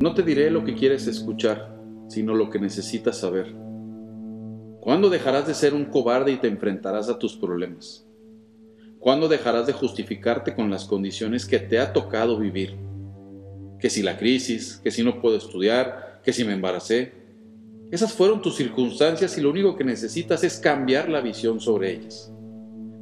[0.00, 1.74] No te diré lo que quieres escuchar,
[2.08, 3.54] sino lo que necesitas saber.
[4.80, 8.06] ¿Cuándo dejarás de ser un cobarde y te enfrentarás a tus problemas?
[8.98, 12.76] ¿Cuándo dejarás de justificarte con las condiciones que te ha tocado vivir?
[13.80, 17.12] Que si la crisis, que si no puedo estudiar, que si me embaracé.
[17.90, 22.32] Esas fueron tus circunstancias y lo único que necesitas es cambiar la visión sobre ellas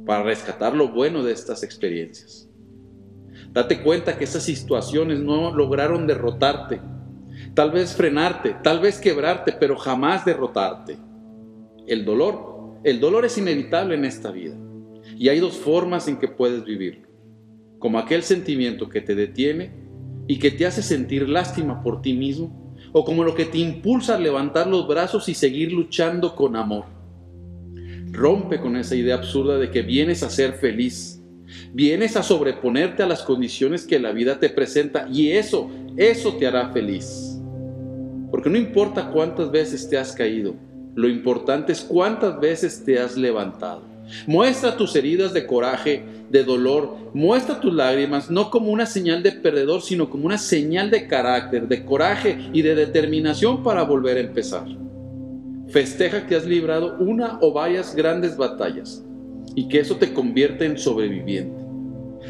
[0.05, 2.47] para rescatar lo bueno de estas experiencias.
[3.51, 6.81] Date cuenta que esas situaciones no lograron derrotarte,
[7.53, 10.97] tal vez frenarte, tal vez quebrarte, pero jamás derrotarte.
[11.87, 14.55] El dolor, el dolor es inevitable en esta vida
[15.17, 17.07] y hay dos formas en que puedes vivirlo,
[17.79, 19.71] como aquel sentimiento que te detiene
[20.27, 24.15] y que te hace sentir lástima por ti mismo, o como lo que te impulsa
[24.15, 26.85] a levantar los brazos y seguir luchando con amor.
[28.11, 31.21] Rompe con esa idea absurda de que vienes a ser feliz
[31.73, 36.47] Vienes a sobreponerte a las condiciones que la vida te presenta y eso, eso te
[36.47, 37.37] hará feliz.
[38.31, 40.55] Porque no importa cuántas veces te has caído,
[40.95, 43.83] lo importante es cuántas veces te has levantado.
[44.27, 49.31] Muestra tus heridas de coraje, de dolor, muestra tus lágrimas no como una señal de
[49.31, 54.21] perdedor, sino como una señal de carácter, de coraje y de determinación para volver a
[54.21, 54.65] empezar.
[55.69, 59.03] Festeja que has librado una o varias grandes batallas
[59.53, 61.65] y que eso te convierte en sobreviviente.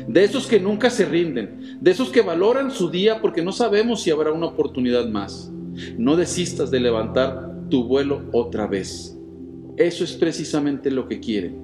[0.07, 4.01] De esos que nunca se rinden, de esos que valoran su día porque no sabemos
[4.01, 5.51] si habrá una oportunidad más.
[5.97, 9.17] No desistas de levantar tu vuelo otra vez.
[9.77, 11.57] Eso es precisamente lo que quieren,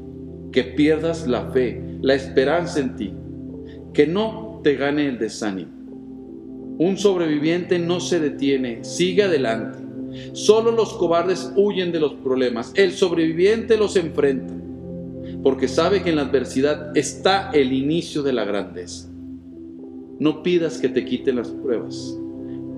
[0.52, 3.14] que pierdas la fe, la esperanza en ti,
[3.94, 5.72] que no te gane el desánimo.
[6.78, 9.80] Un sobreviviente no se detiene, sigue adelante.
[10.34, 14.61] Solo los cobardes huyen de los problemas, el sobreviviente los enfrenta
[15.44, 19.10] porque sabe que en la adversidad está el inicio de la grandeza.
[20.20, 22.18] No pidas que te quiten las pruebas.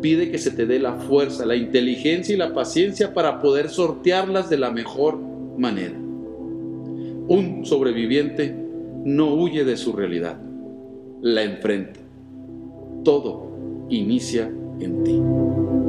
[0.01, 4.49] Pide que se te dé la fuerza, la inteligencia y la paciencia para poder sortearlas
[4.49, 5.19] de la mejor
[5.57, 5.97] manera.
[7.27, 8.55] Un sobreviviente
[9.05, 10.39] no huye de su realidad,
[11.21, 11.99] la enfrenta.
[13.03, 14.49] Todo inicia
[14.79, 15.82] en ti.